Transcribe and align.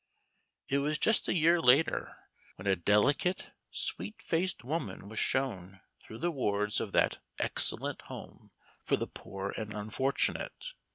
It 0.67 0.79
was 0.79 0.97
just 0.97 1.27
a 1.27 1.33
year 1.35 1.61
later 1.61 2.17
when 2.55 2.65
a 2.65 2.75
delicate, 2.75 3.51
sweet 3.69 4.19
faced 4.19 4.63
woman 4.63 5.07
was 5.07 5.19
shown 5.19 5.79
through 5.99 6.17
the 6.17 6.31
wards 6.31 6.79
of 6.81 6.91
that 6.93 7.19
"excellent 7.37 8.01
home" 8.09 8.49
for 8.83 8.95
the 8.95 9.05
poor 9.05 9.51
and 9.55 9.75
unfortunate. 9.75 10.73